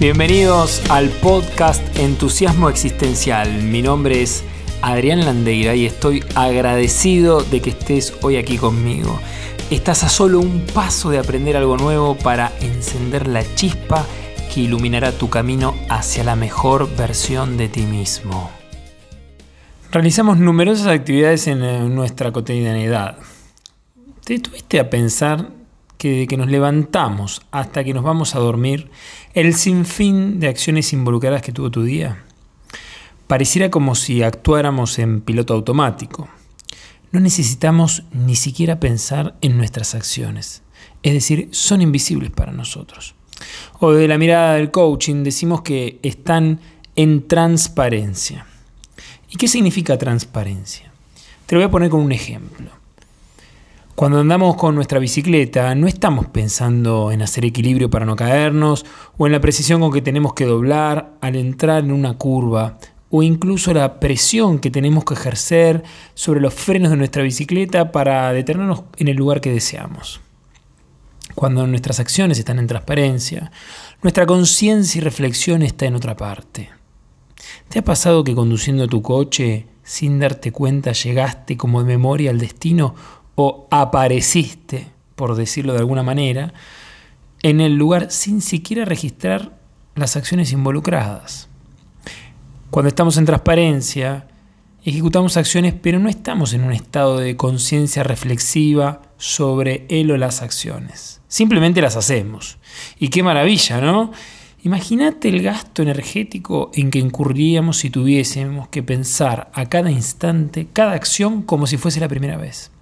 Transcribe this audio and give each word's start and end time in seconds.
Bienvenidos 0.00 0.88
al 0.90 1.08
podcast 1.08 1.82
Entusiasmo 1.98 2.68
Existencial. 2.68 3.64
Mi 3.64 3.82
nombre 3.82 4.22
es 4.22 4.44
Adrián 4.80 5.24
Landeira 5.24 5.74
y 5.74 5.86
estoy 5.86 6.22
agradecido 6.36 7.42
de 7.42 7.60
que 7.60 7.70
estés 7.70 8.14
hoy 8.22 8.36
aquí 8.36 8.58
conmigo. 8.58 9.18
Estás 9.72 10.04
a 10.04 10.08
solo 10.08 10.38
un 10.38 10.60
paso 10.66 11.10
de 11.10 11.18
aprender 11.18 11.56
algo 11.56 11.76
nuevo 11.76 12.14
para 12.16 12.52
encender 12.60 13.26
la 13.26 13.42
chispa 13.56 14.06
que 14.54 14.60
iluminará 14.60 15.10
tu 15.10 15.30
camino 15.30 15.74
hacia 15.88 16.22
la 16.22 16.36
mejor 16.36 16.88
versión 16.96 17.56
de 17.56 17.68
ti 17.68 17.82
mismo. 17.82 18.52
Realizamos 19.90 20.38
numerosas 20.38 20.86
actividades 20.86 21.48
en 21.48 21.64
eh, 21.64 21.88
nuestra 21.88 22.30
cotidianidad. 22.30 23.18
¿Te 24.24 24.34
estuviste 24.34 24.78
a 24.78 24.88
pensar 24.88 25.57
que 25.98 26.10
desde 26.10 26.26
que 26.28 26.36
nos 26.36 26.48
levantamos 26.48 27.42
hasta 27.50 27.84
que 27.84 27.92
nos 27.92 28.04
vamos 28.04 28.34
a 28.34 28.38
dormir, 28.38 28.90
el 29.34 29.54
sinfín 29.54 30.40
de 30.40 30.48
acciones 30.48 30.92
involucradas 30.92 31.42
que 31.42 31.52
tuvo 31.52 31.70
tu 31.70 31.82
día. 31.82 32.24
Pareciera 33.26 33.70
como 33.70 33.94
si 33.94 34.22
actuáramos 34.22 34.98
en 34.98 35.20
piloto 35.20 35.52
automático. 35.52 36.28
No 37.10 37.20
necesitamos 37.20 38.04
ni 38.12 38.36
siquiera 38.36 38.80
pensar 38.80 39.36
en 39.40 39.56
nuestras 39.56 39.94
acciones, 39.94 40.62
es 41.02 41.12
decir, 41.12 41.48
son 41.52 41.82
invisibles 41.82 42.30
para 42.30 42.52
nosotros. 42.52 43.14
O 43.80 43.92
de 43.92 44.08
la 44.08 44.18
mirada 44.18 44.54
del 44.54 44.70
coaching 44.70 45.24
decimos 45.24 45.62
que 45.62 45.98
están 46.02 46.60
en 46.96 47.26
transparencia. 47.26 48.46
¿Y 49.30 49.36
qué 49.36 49.48
significa 49.48 49.98
transparencia? 49.98 50.90
Te 51.46 51.54
lo 51.54 51.60
voy 51.60 51.68
a 51.68 51.70
poner 51.70 51.90
con 51.90 52.00
un 52.00 52.12
ejemplo. 52.12 52.77
Cuando 53.98 54.20
andamos 54.20 54.54
con 54.54 54.76
nuestra 54.76 55.00
bicicleta, 55.00 55.74
no 55.74 55.88
estamos 55.88 56.26
pensando 56.26 57.10
en 57.10 57.20
hacer 57.20 57.44
equilibrio 57.44 57.90
para 57.90 58.06
no 58.06 58.14
caernos, 58.14 58.86
o 59.16 59.26
en 59.26 59.32
la 59.32 59.40
precisión 59.40 59.80
con 59.80 59.90
que 59.90 60.00
tenemos 60.00 60.34
que 60.34 60.44
doblar 60.44 61.16
al 61.20 61.34
entrar 61.34 61.82
en 61.82 61.90
una 61.90 62.16
curva, 62.16 62.78
o 63.10 63.24
incluso 63.24 63.74
la 63.74 63.98
presión 63.98 64.60
que 64.60 64.70
tenemos 64.70 65.04
que 65.04 65.14
ejercer 65.14 65.82
sobre 66.14 66.40
los 66.40 66.54
frenos 66.54 66.92
de 66.92 66.96
nuestra 66.96 67.24
bicicleta 67.24 67.90
para 67.90 68.32
detenernos 68.32 68.84
en 68.98 69.08
el 69.08 69.16
lugar 69.16 69.40
que 69.40 69.50
deseamos. 69.50 70.20
Cuando 71.34 71.66
nuestras 71.66 71.98
acciones 71.98 72.38
están 72.38 72.60
en 72.60 72.68
transparencia, 72.68 73.50
nuestra 74.00 74.26
conciencia 74.26 75.00
y 75.00 75.02
reflexión 75.02 75.62
está 75.62 75.86
en 75.86 75.96
otra 75.96 76.16
parte. 76.16 76.70
¿Te 77.68 77.80
ha 77.80 77.84
pasado 77.84 78.22
que 78.22 78.36
conduciendo 78.36 78.86
tu 78.86 79.02
coche, 79.02 79.66
sin 79.82 80.20
darte 80.20 80.52
cuenta, 80.52 80.92
llegaste 80.92 81.56
como 81.56 81.82
de 81.82 81.86
memoria 81.86 82.30
al 82.30 82.38
destino 82.38 82.94
o 83.40 83.68
apareciste, 83.70 84.88
por 85.14 85.36
decirlo 85.36 85.72
de 85.72 85.78
alguna 85.78 86.02
manera, 86.02 86.52
en 87.44 87.60
el 87.60 87.76
lugar 87.76 88.10
sin 88.10 88.42
siquiera 88.42 88.84
registrar 88.84 89.56
las 89.94 90.16
acciones 90.16 90.50
involucradas. 90.50 91.48
Cuando 92.70 92.88
estamos 92.88 93.16
en 93.16 93.26
transparencia, 93.26 94.26
ejecutamos 94.84 95.36
acciones, 95.36 95.72
pero 95.80 96.00
no 96.00 96.08
estamos 96.08 96.52
en 96.52 96.64
un 96.64 96.72
estado 96.72 97.18
de 97.18 97.36
conciencia 97.36 98.02
reflexiva 98.02 99.02
sobre 99.18 99.86
él 99.88 100.10
o 100.10 100.16
las 100.16 100.42
acciones. 100.42 101.20
Simplemente 101.28 101.80
las 101.80 101.94
hacemos. 101.94 102.58
Y 102.98 103.06
qué 103.06 103.22
maravilla, 103.22 103.80
¿no? 103.80 104.10
Imagínate 104.64 105.28
el 105.28 105.42
gasto 105.42 105.82
energético 105.82 106.70
en 106.74 106.90
que 106.90 106.98
incurriríamos 106.98 107.78
si 107.78 107.90
tuviésemos 107.90 108.68
que 108.68 108.82
pensar 108.82 109.50
a 109.54 109.66
cada 109.66 109.90
instante, 109.90 110.66
cada 110.72 110.92
acción, 110.92 111.42
como 111.42 111.66
si 111.66 111.76
fuese 111.76 112.00
la 112.00 112.08
primera 112.08 112.36
vez. 112.36 112.72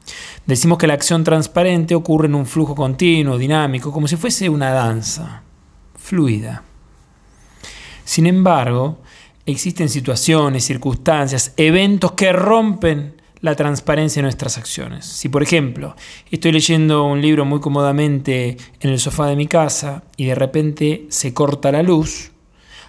Decimos 0.47 0.79
que 0.79 0.87
la 0.87 0.95
acción 0.95 1.23
transparente 1.23 1.95
ocurre 1.95 2.29
en 2.29 2.35
un 2.35 2.47
flujo 2.47 2.75
continuo, 2.75 3.37
dinámico, 3.37 3.93
como 3.93 4.09
si 4.09 4.17
fuese 4.17 4.49
una 4.49 4.71
danza, 4.71 5.43
fluida. 5.97 6.63
Sin 8.05 8.27
embargo, 8.27 8.99
existen 9.45 9.89
situaciones, 9.89 10.65
circunstancias, 10.65 11.53
eventos 11.57 12.13
que 12.13 12.33
rompen 12.33 13.16
la 13.47 13.55
transparencia 13.55 14.21
de 14.21 14.25
nuestras 14.25 14.59
acciones. 14.59 15.07
Si, 15.07 15.29
por 15.29 15.43
ejemplo, 15.43 15.97
estoy 16.31 16.53
leyendo 16.53 17.05
un 17.05 17.23
libro 17.23 17.45
muy 17.45 17.61
cómodamente 17.61 18.57
en 18.81 18.91
el 18.91 19.01
sofá 19.01 19.27
de 19.27 19.37
mi 19.37 19.47
casa 19.47 20.03
y 20.17 20.27
de 20.27 20.35
repente 20.35 21.07
se 21.09 21.33
corta 21.33 21.73
la 21.73 21.83
luz, 21.83 22.33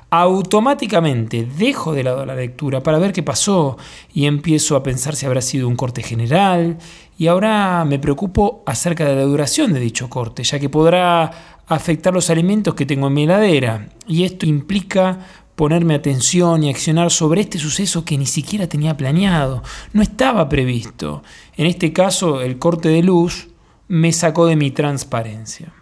automáticamente 0.09 1.45
dejo 1.57 1.93
de 1.93 2.03
lado 2.03 2.25
la 2.25 2.35
lectura 2.35 2.81
para 2.81 2.97
ver 2.97 3.11
qué 3.11 3.23
pasó 3.23 3.77
y 4.13 4.25
empiezo 4.25 4.75
a 4.75 4.83
pensar 4.83 5.15
si 5.15 5.25
habrá 5.25 5.41
sido 5.41 5.67
un 5.67 5.75
corte 5.75 6.01
general 6.01 6.77
y 7.17 7.27
ahora 7.27 7.83
me 7.85 7.99
preocupo 7.99 8.63
acerca 8.65 9.05
de 9.05 9.15
la 9.15 9.23
duración 9.23 9.73
de 9.73 9.79
dicho 9.79 10.09
corte, 10.09 10.43
ya 10.43 10.59
que 10.59 10.69
podrá 10.69 11.59
afectar 11.67 12.13
los 12.13 12.29
alimentos 12.29 12.73
que 12.73 12.85
tengo 12.85 13.07
en 13.07 13.13
mi 13.13 13.23
heladera 13.23 13.89
y 14.07 14.23
esto 14.23 14.45
implica 14.45 15.19
ponerme 15.57 15.95
atención 15.95 16.63
y 16.63 16.69
accionar 16.69 17.09
sobre 17.09 17.41
este 17.41 17.57
suceso 17.57 18.05
que 18.05 18.15
ni 18.15 18.27
siquiera 18.27 18.69
tenía 18.69 18.95
planeado, 18.95 19.63
no 19.91 20.03
estaba 20.03 20.47
previsto. 20.47 21.23
En 21.57 21.65
este 21.65 21.91
caso, 21.91 22.41
el 22.41 22.59
corte 22.59 22.89
de 22.89 23.01
luz 23.01 23.47
me 23.87 24.13
sacó 24.13 24.45
de 24.45 24.55
mi 24.55 24.69
transparencia. 24.69 25.73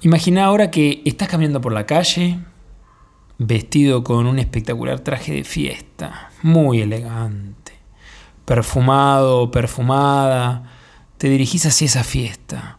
Imagina 0.00 0.46
ahora 0.46 0.70
que 0.70 1.02
estás 1.04 1.28
caminando 1.28 1.60
por 1.60 1.74
la 1.74 1.84
calle, 1.84 2.38
vestido 3.36 4.02
con 4.02 4.26
un 4.26 4.38
espectacular 4.38 5.00
traje 5.00 5.34
de 5.34 5.44
fiesta, 5.44 6.30
muy 6.42 6.80
elegante, 6.80 7.74
perfumado 8.46 9.50
perfumada, 9.50 10.72
te 11.18 11.28
dirigís 11.28 11.66
hacia 11.66 11.84
esa 11.84 12.02
fiesta. 12.02 12.78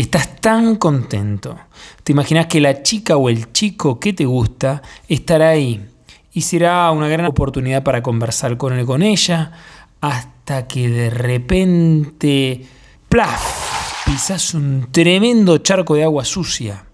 Estás 0.00 0.36
tan 0.36 0.76
contento. 0.76 1.58
Te 2.02 2.12
imaginas 2.12 2.46
que 2.46 2.60
la 2.60 2.82
chica 2.82 3.16
o 3.16 3.28
el 3.28 3.52
chico 3.52 4.00
que 4.00 4.12
te 4.12 4.24
gusta 4.24 4.80
estará 5.08 5.50
ahí 5.50 5.86
y 6.32 6.40
será 6.40 6.90
una 6.90 7.08
gran 7.08 7.26
oportunidad 7.26 7.82
para 7.82 8.02
conversar 8.02 8.56
con 8.56 8.72
él 8.72 8.86
con 8.86 9.02
ella 9.02 9.52
hasta 10.00 10.66
que 10.66 10.88
de 10.88 11.10
repente, 11.10 12.64
¡plaf! 13.08 14.06
pisas 14.06 14.54
un 14.54 14.88
tremendo 14.90 15.58
charco 15.58 15.94
de 15.94 16.04
agua 16.04 16.24
sucia 16.24 16.86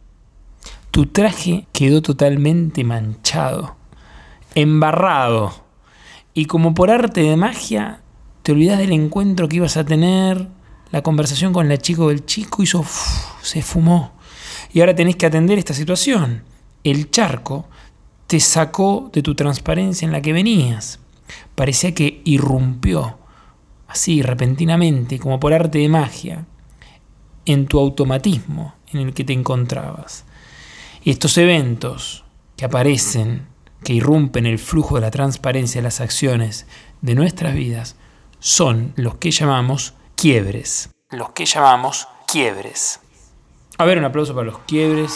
tu 0.91 1.05
traje 1.05 1.67
quedó 1.73 2.01
totalmente 2.01 2.83
manchado, 2.83 3.77
embarrado, 4.55 5.53
y 6.33 6.47
como 6.47 6.73
por 6.73 6.91
arte 6.91 7.21
de 7.21 7.37
magia, 7.37 8.01
te 8.43 8.53
olvidas 8.53 8.79
del 8.79 8.93
encuentro 8.93 9.47
que 9.47 9.57
ibas 9.57 9.77
a 9.77 9.85
tener, 9.85 10.49
la 10.91 11.03
conversación 11.03 11.53
con 11.53 11.69
la 11.69 11.79
chica 11.79 12.03
o 12.03 12.11
el 12.11 12.25
chico 12.25 12.63
hizo, 12.63 12.85
se 13.43 13.63
fumó. 13.63 14.13
Y 14.73 14.81
ahora 14.81 14.95
tenés 14.95 15.17
que 15.17 15.27
atender 15.27 15.59
esta 15.59 15.75
situación. 15.75 16.45
El 16.85 17.11
charco 17.11 17.69
te 18.27 18.41
sacó 18.41 19.11
de 19.13 19.23
tu 19.23 19.35
transparencia 19.35 20.07
en 20.07 20.13
la 20.13 20.23
que 20.23 20.33
venías. 20.33 21.01
Parecía 21.55 21.95
que 21.95 22.21
irrumpió, 22.25 23.19
así 23.89 24.23
repentinamente, 24.23 25.19
como 25.19 25.41
por 25.41 25.53
arte 25.53 25.79
de 25.79 25.89
magia, 25.89 26.47
en 27.45 27.67
tu 27.67 27.79
automatismo 27.79 28.75
en 28.93 29.01
el 29.01 29.15
que 29.15 29.25
te 29.25 29.33
encontrabas. 29.33 30.25
Y 31.03 31.11
estos 31.11 31.39
eventos 31.39 32.25
que 32.57 32.65
aparecen, 32.65 33.47
que 33.85 33.95
irrumpen 33.95 34.47
el 34.47 34.59
flujo 34.59 34.97
de 34.97 35.03
la 35.03 35.11
transparencia 35.11 35.81
de 35.81 35.85
las 35.85 36.01
acciones 36.01 36.67
de 37.03 37.15
nuestras 37.15 37.55
vidas, 37.55 37.97
son 38.41 38.93
los 38.97 39.17
que 39.17 39.31
llamamos 39.31 39.95
quiebres. 40.17 40.89
Los 41.11 41.31
que 41.31 41.45
llamamos 41.45 42.09
quiebres. 42.27 43.01
A 43.77 43.85
ver, 43.85 43.99
un 43.99 44.05
aplauso 44.05 44.35
para 44.35 44.47
los 44.47 44.59
quiebres. 44.61 45.13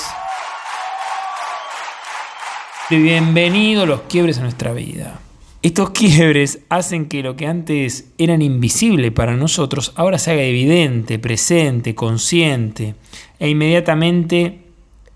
Bienvenidos 2.90 3.88
los 3.88 4.02
quiebres 4.02 4.38
a 4.38 4.42
nuestra 4.42 4.74
vida. 4.74 5.18
Estos 5.62 5.90
quiebres 5.90 6.60
hacen 6.68 7.08
que 7.08 7.22
lo 7.22 7.34
que 7.34 7.46
antes 7.46 8.12
eran 8.18 8.42
invisible 8.42 9.10
para 9.10 9.36
nosotros 9.36 9.92
ahora 9.96 10.18
se 10.18 10.32
haga 10.32 10.42
evidente, 10.42 11.18
presente, 11.18 11.94
consciente 11.94 12.94
e 13.38 13.48
inmediatamente 13.48 14.66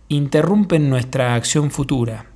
interrumpen 0.09 0.89
nuestra 0.89 1.35
acción 1.35 1.71
futura. 1.71 2.34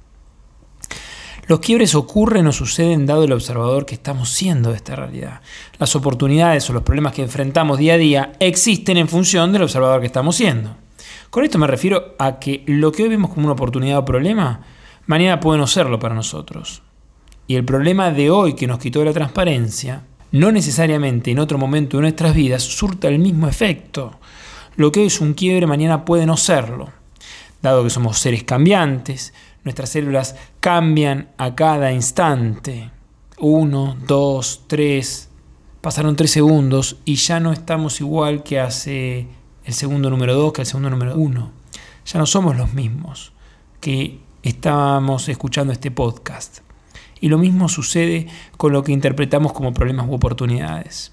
Los 1.48 1.60
quiebres 1.60 1.94
ocurren 1.94 2.46
o 2.46 2.52
suceden 2.52 3.06
dado 3.06 3.24
el 3.24 3.32
observador 3.32 3.86
que 3.86 3.94
estamos 3.94 4.28
siendo 4.28 4.68
de 4.68 4.76
esta 4.76 4.94
realidad. 4.94 5.40
Las 5.78 5.96
oportunidades 5.96 6.68
o 6.68 6.74
los 6.74 6.82
problemas 6.82 7.14
que 7.14 7.22
enfrentamos 7.22 7.78
día 7.78 7.94
a 7.94 7.96
día 7.96 8.32
existen 8.38 8.98
en 8.98 9.08
función 9.08 9.50
del 9.50 9.62
observador 9.62 10.00
que 10.00 10.08
estamos 10.08 10.36
siendo. 10.36 10.76
Con 11.30 11.44
esto 11.44 11.56
me 11.56 11.66
refiero 11.66 12.14
a 12.18 12.38
que 12.38 12.64
lo 12.66 12.92
que 12.92 13.04
hoy 13.04 13.08
vemos 13.08 13.30
como 13.30 13.46
una 13.46 13.54
oportunidad 13.54 13.96
o 13.96 14.04
problema, 14.04 14.60
mañana 15.06 15.40
puede 15.40 15.58
no 15.58 15.66
serlo 15.66 15.98
para 15.98 16.14
nosotros. 16.14 16.82
Y 17.46 17.54
el 17.54 17.64
problema 17.64 18.10
de 18.10 18.30
hoy 18.30 18.52
que 18.52 18.66
nos 18.66 18.78
quitó 18.78 19.02
la 19.02 19.14
transparencia, 19.14 20.02
no 20.32 20.52
necesariamente 20.52 21.30
en 21.30 21.38
otro 21.38 21.56
momento 21.56 21.96
de 21.96 22.02
nuestras 22.02 22.34
vidas 22.34 22.62
surta 22.62 23.08
el 23.08 23.20
mismo 23.20 23.48
efecto. 23.48 24.20
Lo 24.76 24.92
que 24.92 25.00
hoy 25.00 25.06
es 25.06 25.18
un 25.18 25.32
quiebre, 25.32 25.66
mañana 25.66 26.04
puede 26.04 26.26
no 26.26 26.36
serlo 26.36 26.90
dado 27.62 27.84
que 27.84 27.90
somos 27.90 28.18
seres 28.18 28.44
cambiantes, 28.44 29.34
nuestras 29.68 29.90
células 29.90 30.34
cambian 30.60 31.28
a 31.36 31.54
cada 31.54 31.92
instante. 31.92 32.90
Uno, 33.38 33.98
dos, 34.06 34.62
tres, 34.66 35.28
pasaron 35.82 36.16
tres 36.16 36.30
segundos 36.30 36.96
y 37.04 37.16
ya 37.16 37.38
no 37.38 37.52
estamos 37.52 38.00
igual 38.00 38.42
que 38.42 38.60
hace 38.60 39.26
el 39.64 39.74
segundo 39.74 40.08
número 40.08 40.34
dos, 40.34 40.54
que 40.54 40.62
el 40.62 40.66
segundo 40.66 40.88
número 40.88 41.14
uno. 41.16 41.52
Ya 42.06 42.18
no 42.18 42.24
somos 42.24 42.56
los 42.56 42.72
mismos 42.72 43.32
que 43.82 44.20
estamos 44.42 45.28
escuchando 45.28 45.74
este 45.74 45.90
podcast. 45.90 46.60
Y 47.20 47.28
lo 47.28 47.36
mismo 47.36 47.68
sucede 47.68 48.26
con 48.56 48.72
lo 48.72 48.82
que 48.82 48.92
interpretamos 48.92 49.52
como 49.52 49.74
problemas 49.74 50.08
u 50.08 50.14
oportunidades. 50.14 51.12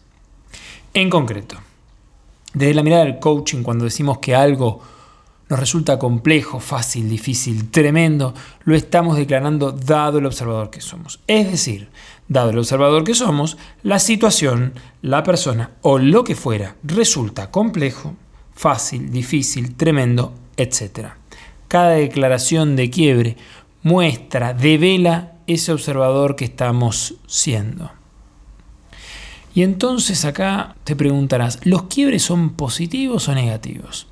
En 0.93 1.09
concreto, 1.09 1.57
desde 2.53 2.73
la 2.73 2.83
mirada 2.83 3.03
del 3.03 3.19
coaching, 3.19 3.63
cuando 3.63 3.83
decimos 3.83 4.19
que 4.19 4.33
algo 4.33 4.81
nos 5.49 5.59
resulta 5.59 5.99
complejo, 5.99 6.59
fácil, 6.59 7.09
difícil, 7.09 7.69
tremendo, 7.69 8.33
lo 8.63 8.75
estamos 8.75 9.17
declarando 9.17 9.71
dado 9.71 10.17
el 10.17 10.25
observador 10.25 10.71
que 10.71 10.81
somos. 10.81 11.19
Es 11.27 11.51
decir, 11.51 11.89
dado 12.27 12.49
el 12.49 12.57
observador 12.57 13.03
que 13.03 13.13
somos, 13.13 13.57
la 13.83 13.99
situación, 13.99 14.73
la 15.01 15.23
persona 15.23 15.71
o 15.81 15.99
lo 15.99 16.23
que 16.23 16.35
fuera 16.35 16.75
resulta 16.83 17.51
complejo, 17.51 18.15
fácil, 18.53 19.11
difícil, 19.11 19.75
tremendo, 19.75 20.33
etc. 20.57 21.09
Cada 21.67 21.91
declaración 21.91 22.75
de 22.75 22.89
quiebre 22.89 23.37
muestra, 23.83 24.53
devela 24.53 25.33
ese 25.45 25.71
observador 25.71 26.35
que 26.35 26.45
estamos 26.45 27.15
siendo. 27.27 27.91
Y 29.53 29.61
entonces 29.61 30.25
acá 30.25 30.75
te 30.83 30.95
preguntarás, 30.95 31.59
¿los 31.63 31.83
quiebres 31.83 32.23
son 32.23 32.51
positivos 32.51 33.29
o 33.29 33.35
negativos? 33.35 34.07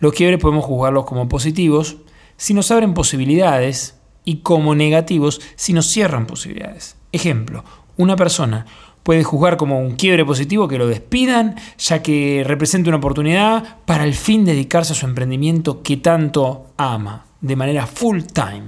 Los 0.00 0.12
quiebres 0.12 0.40
podemos 0.40 0.64
juzgarlos 0.64 1.06
como 1.06 1.28
positivos 1.28 1.96
si 2.36 2.54
nos 2.54 2.70
abren 2.70 2.94
posibilidades 2.94 3.96
y 4.24 4.38
como 4.38 4.74
negativos 4.74 5.40
si 5.56 5.72
nos 5.72 5.86
cierran 5.86 6.26
posibilidades. 6.26 6.96
Ejemplo, 7.12 7.64
una 7.96 8.16
persona 8.16 8.66
puede 9.06 9.22
juzgar 9.22 9.56
como 9.56 9.80
un 9.80 9.94
quiebre 9.94 10.24
positivo 10.24 10.66
que 10.66 10.78
lo 10.78 10.88
despidan, 10.88 11.54
ya 11.78 12.02
que 12.02 12.42
representa 12.44 12.90
una 12.90 12.98
oportunidad 12.98 13.78
para 13.84 14.02
el 14.02 14.14
fin 14.14 14.44
dedicarse 14.44 14.92
a 14.92 14.96
su 14.96 15.06
emprendimiento 15.06 15.82
que 15.82 15.96
tanto 15.96 16.66
ama, 16.76 17.24
de 17.40 17.54
manera 17.54 17.86
full 17.86 18.22
time. 18.32 18.64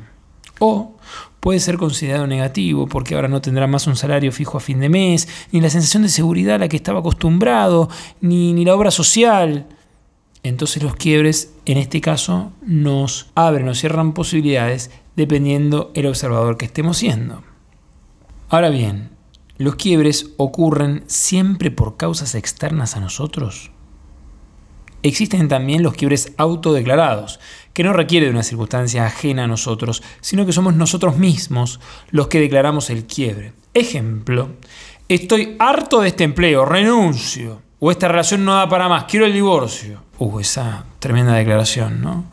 O 0.61 0.95
puede 1.41 1.59
ser 1.59 1.77
considerado 1.77 2.29
negativo 2.29 2.87
porque 2.87 3.17
ahora 3.17 3.27
no 3.27 3.41
tendrá 3.41 3.67
más 3.67 3.89
un 3.89 3.97
salario 3.97 4.31
fijo 4.31 4.57
a 4.57 4.61
fin 4.61 4.79
de 4.79 4.89
mes, 4.89 5.29
ni 5.51 5.61
la 5.61 5.71
sensación 5.71 6.05
de 6.05 6.09
seguridad 6.09 6.55
a 6.55 6.59
la 6.59 6.69
que 6.69 6.77
estaba 6.77 7.01
acostumbrado, 7.01 7.89
ni, 8.21 8.53
ni 8.53 8.65
la 8.65 8.77
obra 8.77 8.93
social. 8.93 9.67
Entonces 10.43 10.83
los 10.83 10.97
quiebres 10.97 11.55
en 11.65 11.79
este 11.79 12.01
caso 12.01 12.53
nos 12.63 13.31
abren 13.35 13.69
o 13.69 13.75
cierran 13.75 14.15
posibilidades 14.15 14.91
dependiendo 15.17 15.91
el 15.95 16.07
observador 16.07 16.57
que 16.57 16.67
estemos 16.67 16.99
siendo. 16.99 17.43
Ahora 18.49 18.71
bien, 18.71 19.11
¿los 19.59 19.75
quiebres 19.75 20.31
ocurren 20.37 21.03
siempre 21.07 21.71
por 21.71 21.97
causas 21.97 22.35
externas 22.35 22.97
a 22.97 23.01
nosotros? 23.01 23.73
Existen 25.03 25.49
también 25.49 25.83
los 25.83 25.95
quiebres 25.95 26.33
autodeclarados, 26.39 27.39
que 27.73 27.85
no 27.85 27.93
requieren 27.93 28.31
de 28.31 28.35
una 28.35 28.43
circunstancia 28.43 29.07
ajena 29.07 29.45
a 29.45 29.49
nosotros, 29.49 30.03
sino 30.21 30.45
que 30.45 30.53
somos 30.53 30.75
nosotros 30.75 31.19
mismos 31.19 31.79
los 32.11 32.29
que 32.29 32.41
declaramos 32.41 32.91
el 32.91 33.05
quiebre. 33.05 33.53
Ejemplo, 33.75 34.51
estoy 35.09 35.57
harto 35.59 36.01
de 36.01 36.09
este 36.09 36.25
empleo, 36.25 36.65
renuncio. 36.65 37.63
O 37.81 37.91
esta 37.91 38.09
relación 38.09 38.45
no 38.45 38.55
da 38.55 38.69
para 38.69 38.89
más, 38.89 39.05
quiero 39.05 39.27
el 39.27 39.33
divorcio. 39.33 40.03
Uh, 40.19 40.41
esa 40.41 40.85
tremenda 40.99 41.35
declaración, 41.35 42.01
¿no? 42.01 42.25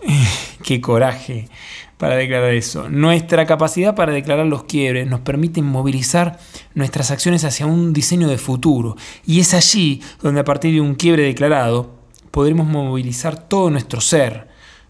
Qué 0.62 0.80
coraje 0.80 1.48
para 1.96 2.14
declarar 2.14 2.54
eso. 2.54 2.88
Nuestra 2.88 3.44
capacidad 3.46 3.96
para 3.96 4.12
declarar 4.12 4.46
los 4.46 4.64
quiebres 4.64 5.08
nos 5.08 5.20
permite 5.20 5.60
movilizar 5.60 6.38
nuestras 6.74 7.10
acciones 7.10 7.44
hacia 7.44 7.66
un 7.66 7.92
diseño 7.92 8.28
de 8.28 8.38
futuro. 8.38 8.96
Y 9.26 9.40
es 9.40 9.54
allí 9.54 10.00
donde 10.22 10.40
a 10.40 10.44
partir 10.44 10.72
de 10.72 10.80
un 10.80 10.94
quiebre 10.94 11.24
declarado 11.24 11.98
podremos 12.30 12.68
movilizar 12.68 13.48
todo 13.48 13.70
nuestro 13.70 14.00
ser, 14.00 14.46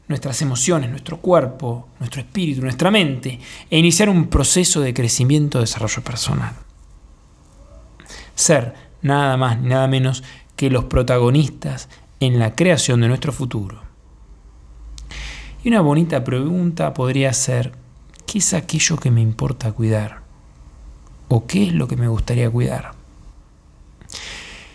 nuestras 0.08 0.42
emociones, 0.42 0.90
nuestro 0.90 1.18
cuerpo, 1.18 1.88
nuestro 1.98 2.20
espíritu, 2.20 2.60
nuestra 2.60 2.90
mente, 2.90 3.38
e 3.70 3.78
iniciar 3.78 4.10
un 4.10 4.26
proceso 4.26 4.82
de 4.82 4.92
crecimiento, 4.92 5.60
desarrollo 5.60 6.02
personal. 6.02 6.52
Ser 8.34 8.87
nada 9.02 9.36
más 9.36 9.60
ni 9.60 9.68
nada 9.68 9.86
menos 9.86 10.22
que 10.56 10.70
los 10.70 10.84
protagonistas 10.84 11.88
en 12.20 12.38
la 12.38 12.54
creación 12.54 13.00
de 13.00 13.08
nuestro 13.08 13.32
futuro. 13.32 13.82
Y 15.62 15.68
una 15.68 15.80
bonita 15.80 16.24
pregunta 16.24 16.94
podría 16.94 17.32
ser, 17.32 17.72
¿qué 18.26 18.38
es 18.38 18.54
aquello 18.54 18.96
que 18.96 19.10
me 19.10 19.20
importa 19.20 19.72
cuidar? 19.72 20.20
¿O 21.28 21.46
qué 21.46 21.68
es 21.68 21.72
lo 21.74 21.88
que 21.88 21.96
me 21.96 22.08
gustaría 22.08 22.50
cuidar? 22.50 22.92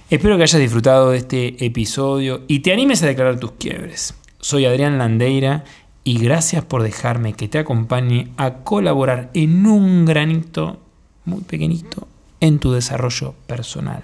Espero 0.09 0.37
que 0.37 0.43
hayas 0.43 0.61
disfrutado 0.61 1.11
de 1.11 1.17
este 1.17 1.65
episodio 1.65 2.43
y 2.47 2.59
te 2.59 2.71
animes 2.71 3.01
a 3.01 3.07
declarar 3.07 3.39
tus 3.39 3.53
quiebres. 3.53 4.13
Soy 4.39 4.65
Adrián 4.65 4.97
Landeira 4.97 5.63
y 6.03 6.19
gracias 6.19 6.63
por 6.63 6.83
dejarme 6.83 7.33
que 7.33 7.47
te 7.47 7.59
acompañe 7.59 8.31
a 8.37 8.55
colaborar 8.63 9.31
en 9.33 9.65
un 9.65 10.05
granito 10.05 10.79
muy 11.25 11.41
pequeñito 11.41 12.07
en 12.41 12.59
tu 12.59 12.73
desarrollo 12.73 13.33
personal. 13.47 14.03